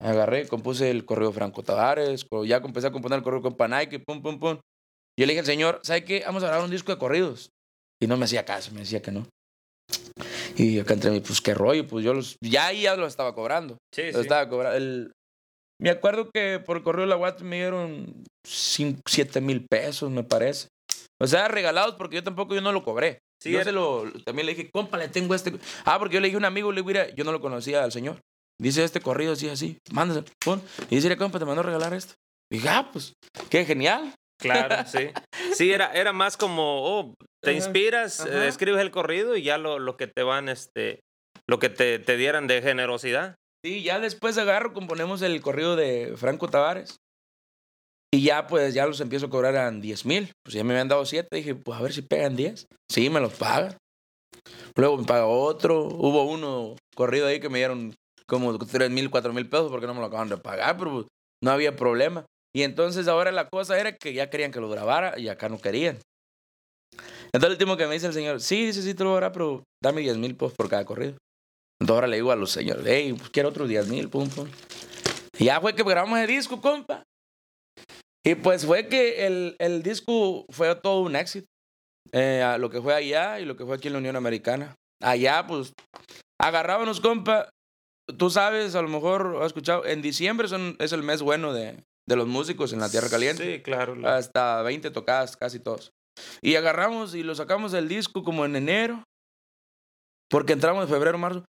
[0.00, 3.86] Agarré, compuse el correo de Franco Tavares, ya empecé a componer el correo con Panay,
[3.98, 4.58] pum, pum, pum.
[5.18, 6.22] Yo le dije al señor, ¿sabe qué?
[6.26, 7.50] Vamos a grabar un disco de corridos.
[8.00, 9.28] Y no me hacía caso, me decía que no.
[10.56, 13.34] Y acá entre mí, pues qué rollo, pues yo los, ya ahí ya lo estaba
[13.34, 13.78] cobrando.
[13.94, 14.20] Sí, Lo sí.
[14.20, 14.76] estaba cobrando.
[14.76, 15.12] El,
[15.80, 20.22] me acuerdo que por el correo de la Guate me dieron 7 mil pesos, me
[20.24, 20.68] parece.
[21.20, 23.18] O sea, regalados porque yo tampoco, yo no lo cobré.
[23.42, 25.52] Sí, yo era- se lo, también le dije, compa, le tengo este.
[25.84, 27.82] Ah, porque yo le dije a un amigo, le digo, mira, yo no lo conocía
[27.82, 28.20] al señor.
[28.60, 30.62] Dice este corrido así, así, mándase, pon.
[30.90, 32.14] Y dice, compa, te mandó a regalar esto.
[32.50, 33.14] Y dije, ah, pues,
[33.50, 34.14] qué genial.
[34.42, 35.10] Claro, sí.
[35.54, 39.78] Sí, era, era más como, oh, te inspiras, eh, escribes el corrido y ya lo,
[39.78, 41.00] lo que te van, este,
[41.48, 43.36] lo que te, te dieran de generosidad.
[43.64, 46.96] Sí, ya después agarro, componemos el corrido de Franco Tavares.
[48.14, 50.32] Y ya, pues, ya los empiezo a cobrar a 10 mil.
[50.44, 51.28] Pues ya me habían dado 7.
[51.34, 52.66] Dije, pues a ver si pegan 10.
[52.90, 53.76] Sí, me los pagan.
[54.76, 55.84] Luego me paga otro.
[55.84, 57.94] Hubo uno corrido ahí que me dieron
[58.26, 61.06] como 3 mil, 4 mil pesos porque no me lo acaban de pagar, pero pues,
[61.42, 62.26] no había problema.
[62.54, 65.60] Y entonces ahora la cosa era que ya querían que lo grabara y acá no
[65.60, 65.98] querían.
[67.26, 69.64] Entonces el último que me dice el señor, sí, dice, sí, te lo grabar, pero
[69.82, 71.16] dame 10 mil pesos por cada corrido.
[71.80, 74.48] Entonces ahora le digo a los señores, hey, pues quiero otros 10 mil, pum, pum.
[75.38, 77.02] Y ya fue que grabamos el disco, compa.
[78.24, 81.46] Y pues fue que el, el disco fue todo un éxito.
[82.12, 84.76] Eh, lo que fue allá y lo que fue aquí en la Unión Americana.
[85.02, 85.72] Allá, pues,
[86.40, 87.48] agarrábamos, compa.
[88.18, 91.82] Tú sabes, a lo mejor has escuchado, en diciembre son, es el mes bueno de,
[92.12, 93.94] de los músicos en la Tierra Caliente Sí, claro.
[93.94, 95.90] lo- hasta 20 tocadas, casi todos.
[96.42, 99.02] Y agarramos y lo sacamos del disco como en enero,
[100.30, 101.44] porque entramos en febrero, marzo.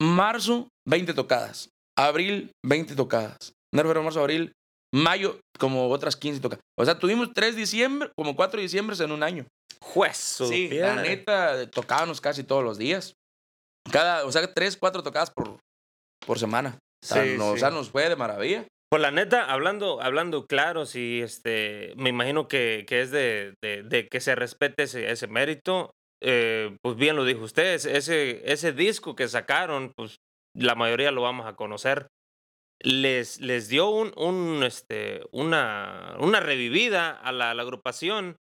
[0.00, 1.70] Marzo, 20 tocadas.
[1.98, 3.52] Abril, 20 tocadas.
[3.72, 4.52] Enero, febrero, marzo, abril.
[4.94, 6.62] Mayo, como otras 15 tocadas.
[6.78, 9.46] O sea, tuvimos 3 diciembre, como 4 diciembre en un año.
[9.80, 10.96] Juez, Sí, piedra.
[10.96, 13.14] la neta, tocábamos casi todos los días.
[13.90, 15.58] Cada, o sea, 3, 4 tocadas por,
[16.26, 16.78] por semana.
[17.04, 17.60] O sea, Sí, no- o sí.
[17.60, 18.66] sea, nos fue de maravilla.
[18.96, 23.82] Pues la neta, hablando, hablando claro, sí, este, me imagino que, que es de, de-
[23.82, 25.90] de que se respete ese, ese mérito.
[26.22, 30.16] Eh, pues bien lo dijo usted, ese- ese, disco que sacaron, pues
[30.54, 32.06] la mayoría lo vamos a conocer.
[32.80, 38.36] Les, les dio un, un, este, una, una revivida a la, a la agrupación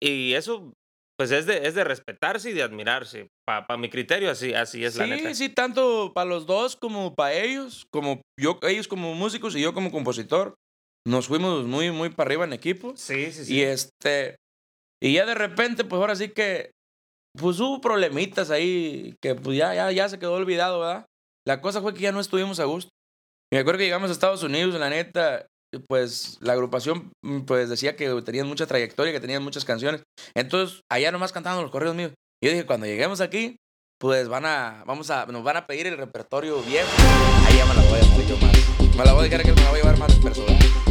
[0.00, 0.74] y eso
[1.18, 3.28] pues es de, es de respetarse y de admirarse.
[3.44, 5.28] Para mi criterio, así, así es la neta.
[5.30, 9.60] Sí, sí, tanto para los dos como para ellos, como yo, ellos como músicos y
[9.60, 10.54] yo como compositor.
[11.04, 12.92] Nos fuimos muy, muy para arriba en equipo.
[12.96, 13.56] Sí, sí, sí.
[13.56, 14.36] Y este.
[15.02, 16.70] Y ya de repente, pues ahora sí que.
[17.36, 21.06] Pues hubo problemitas ahí que pues ya, ya, ya se quedó olvidado, ¿verdad?
[21.46, 22.90] La cosa fue que ya no estuvimos a gusto.
[23.52, 25.46] Me acuerdo que llegamos a Estados Unidos, la neta,
[25.86, 30.02] pues la agrupación mm, pues decía que tenían mucha trayectoria, que tenían muchas canciones.
[30.34, 32.12] Entonces, allá nomás cantaban los corridos míos.
[32.42, 33.56] Yo dije, cuando lleguemos aquí,
[33.98, 36.88] pues van a, vamos a, nos van a pedir el repertorio viejo.
[37.46, 38.96] Ahí ya me la voy a hacer yo más.
[38.96, 40.87] Me la voy a dejar que me la voy a llevar más personal.